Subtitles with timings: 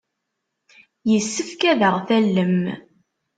[1.11, 2.59] Yessefk ad aɣ-tallem.